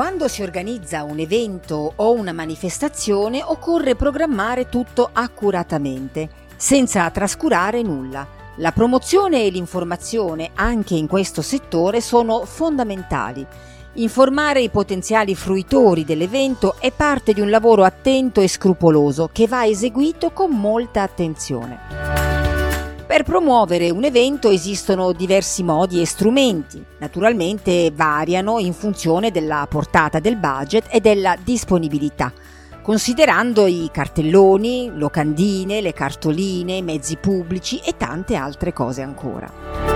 [0.00, 6.26] Quando si organizza un evento o una manifestazione occorre programmare tutto accuratamente,
[6.56, 8.26] senza trascurare nulla.
[8.56, 13.46] La promozione e l'informazione anche in questo settore sono fondamentali.
[13.96, 19.66] Informare i potenziali fruitori dell'evento è parte di un lavoro attento e scrupoloso che va
[19.66, 22.19] eseguito con molta attenzione.
[23.10, 30.20] Per promuovere un evento esistono diversi modi e strumenti, naturalmente variano in funzione della portata
[30.20, 32.32] del budget e della disponibilità,
[32.80, 39.89] considerando i cartelloni, locandine, le cartoline, i mezzi pubblici e tante altre cose ancora.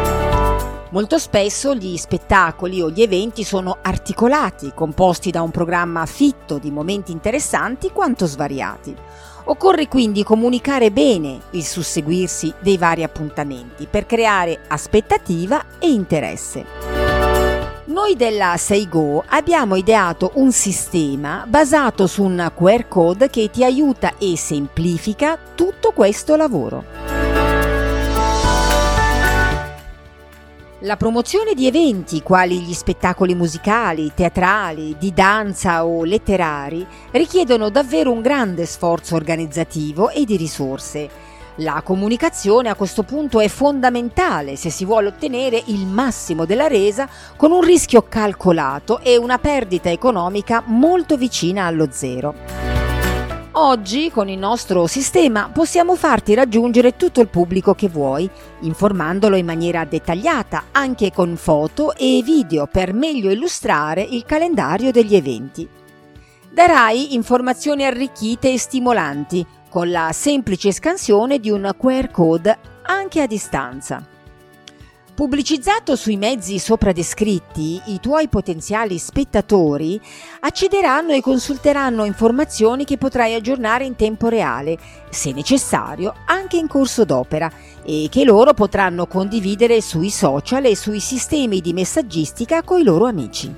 [0.94, 6.70] Molto spesso gli spettacoli o gli eventi sono articolati, composti da un programma fitto di
[6.70, 8.94] momenti interessanti quanto svariati.
[9.46, 16.64] Occorre quindi comunicare bene il susseguirsi dei vari appuntamenti per creare aspettativa e interesse.
[17.86, 24.12] Noi della Seigo abbiamo ideato un sistema basato su un QR code che ti aiuta
[24.16, 27.03] e semplifica tutto questo lavoro.
[30.80, 38.10] La promozione di eventi quali gli spettacoli musicali, teatrali, di danza o letterari richiedono davvero
[38.10, 41.08] un grande sforzo organizzativo e di risorse.
[41.58, 47.08] La comunicazione a questo punto è fondamentale se si vuole ottenere il massimo della resa
[47.36, 52.63] con un rischio calcolato e una perdita economica molto vicina allo zero.
[53.56, 58.28] Oggi con il nostro sistema possiamo farti raggiungere tutto il pubblico che vuoi,
[58.62, 65.14] informandolo in maniera dettagliata, anche con foto e video per meglio illustrare il calendario degli
[65.14, 65.68] eventi.
[66.50, 73.28] Darai informazioni arricchite e stimolanti con la semplice scansione di un QR code anche a
[73.28, 74.13] distanza.
[75.14, 80.00] Pubblicizzato sui mezzi sopra descritti, i tuoi potenziali spettatori
[80.40, 84.76] accederanno e consulteranno informazioni che potrai aggiornare in tempo reale,
[85.10, 87.48] se necessario anche in corso d'opera,
[87.84, 93.04] e che loro potranno condividere sui social e sui sistemi di messaggistica con i loro
[93.04, 93.54] amici.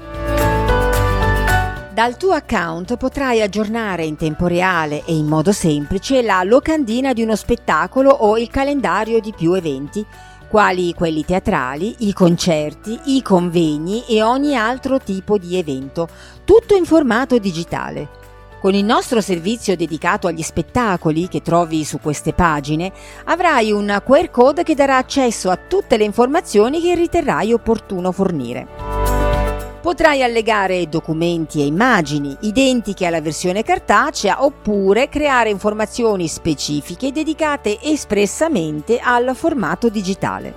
[1.96, 7.22] Dal tuo account potrai aggiornare in tempo reale e in modo semplice la locandina di
[7.22, 10.04] uno spettacolo o il calendario di più eventi
[10.48, 16.08] quali quelli teatrali, i concerti, i convegni e ogni altro tipo di evento,
[16.44, 18.24] tutto in formato digitale.
[18.60, 22.92] Con il nostro servizio dedicato agli spettacoli che trovi su queste pagine,
[23.24, 29.05] avrai un QR code che darà accesso a tutte le informazioni che riterrai opportuno fornire.
[29.86, 38.98] Potrai allegare documenti e immagini identiche alla versione cartacea oppure creare informazioni specifiche dedicate espressamente
[38.98, 40.52] al formato digitale.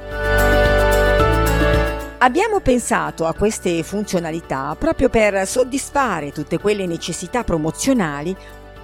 [2.18, 8.35] Abbiamo pensato a queste funzionalità proprio per soddisfare tutte quelle necessità promozionali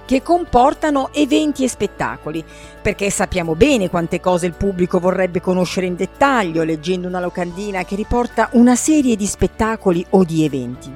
[0.06, 2.42] che comportano eventi e spettacoli,
[2.80, 7.96] perché sappiamo bene quante cose il pubblico vorrebbe conoscere in dettaglio leggendo una locandina che
[7.96, 10.94] riporta una serie di spettacoli o di eventi.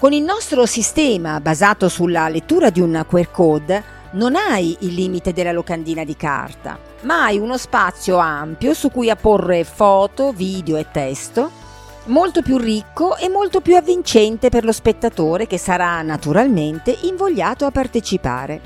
[0.00, 5.32] Con il nostro sistema basato sulla lettura di un QR code non hai il limite
[5.32, 10.86] della locandina di carta, ma hai uno spazio ampio su cui apporre foto, video e
[10.90, 11.66] testo
[12.08, 17.70] molto più ricco e molto più avvincente per lo spettatore che sarà naturalmente invogliato a
[17.70, 18.60] partecipare.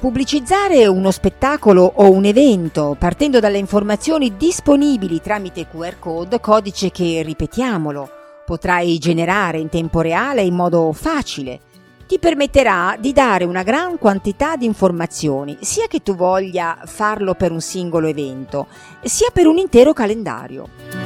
[0.00, 7.22] Pubblicizzare uno spettacolo o un evento partendo dalle informazioni disponibili tramite QR code, codice che,
[7.22, 8.08] ripetiamolo,
[8.46, 11.60] potrai generare in tempo reale in modo facile,
[12.06, 17.52] ti permetterà di dare una gran quantità di informazioni, sia che tu voglia farlo per
[17.52, 18.66] un singolo evento,
[19.02, 20.99] sia per un intero calendario.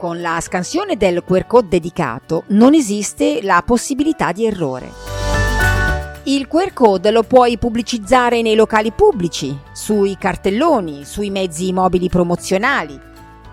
[0.00, 4.90] Con la scansione del QR code dedicato non esiste la possibilità di errore.
[6.22, 12.98] Il QR code lo puoi pubblicizzare nei locali pubblici, sui cartelloni, sui mezzi mobili promozionali,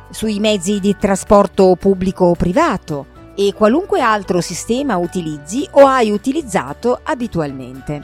[0.09, 6.97] sui mezzi di trasporto pubblico o privato e qualunque altro sistema utilizzi o hai utilizzato
[7.03, 8.01] abitualmente.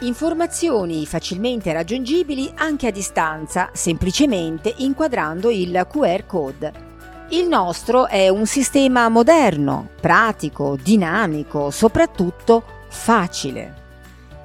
[0.00, 6.87] Informazioni facilmente raggiungibili anche a distanza, semplicemente inquadrando il QR code.
[7.30, 13.74] Il nostro è un sistema moderno, pratico, dinamico, soprattutto facile.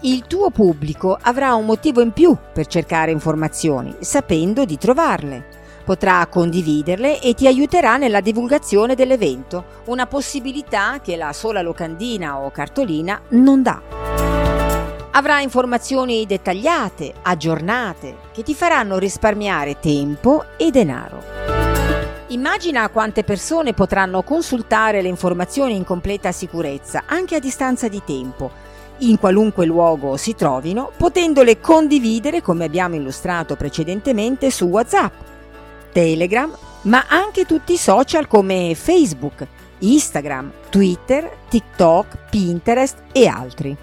[0.02, 5.62] Il tuo pubblico avrà un motivo in più per cercare informazioni, sapendo di trovarle.
[5.86, 12.52] Potrà condividerle e ti aiuterà nella divulgazione dell'evento, una possibilità che la sola locandina o
[12.52, 13.82] cartolina non dà.
[15.12, 21.43] Avrà informazioni dettagliate, aggiornate, che ti faranno risparmiare tempo e denaro.
[22.28, 28.50] Immagina quante persone potranno consultare le informazioni in completa sicurezza, anche a distanza di tempo,
[29.00, 35.14] in qualunque luogo si trovino, potendole condividere, come abbiamo illustrato precedentemente, su WhatsApp,
[35.92, 39.46] Telegram, ma anche tutti i social come Facebook,
[39.80, 43.78] Instagram, Twitter, TikTok, Pinterest e altri.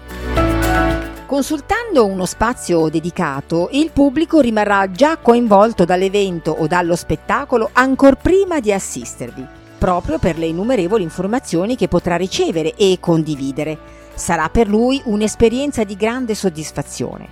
[1.31, 8.59] Consultando uno spazio dedicato, il pubblico rimarrà già coinvolto dall'evento o dallo spettacolo ancor prima
[8.59, 9.47] di assistervi,
[9.77, 13.77] proprio per le innumerevoli informazioni che potrà ricevere e condividere.
[14.13, 17.29] Sarà per lui un'esperienza di grande soddisfazione.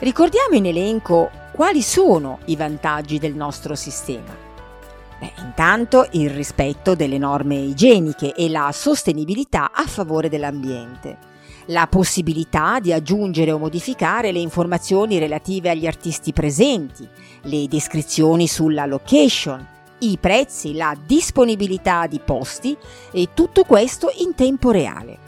[0.00, 4.36] Ricordiamo in elenco quali sono i vantaggi del nostro sistema.
[5.20, 11.30] Beh, intanto il rispetto delle norme igieniche e la sostenibilità a favore dell'ambiente
[11.66, 17.06] la possibilità di aggiungere o modificare le informazioni relative agli artisti presenti,
[17.42, 19.66] le descrizioni sulla location,
[20.00, 22.76] i prezzi, la disponibilità di posti
[23.12, 25.18] e tutto questo in tempo reale.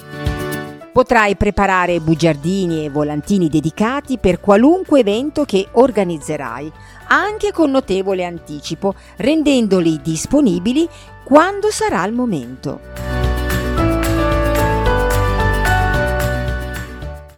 [0.93, 6.71] Potrai preparare bugiardini e volantini dedicati per qualunque evento che organizzerai,
[7.09, 10.89] anche con notevole anticipo, rendendoli disponibili
[11.25, 13.14] quando sarà il momento.